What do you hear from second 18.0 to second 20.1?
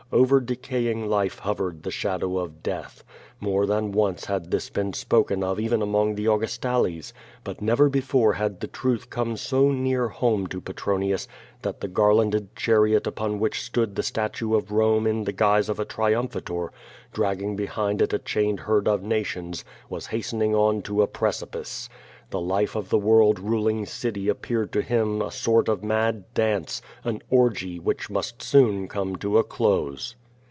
it a chained herd of nations, was